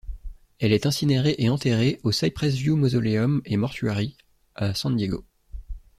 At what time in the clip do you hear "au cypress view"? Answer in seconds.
2.01-2.75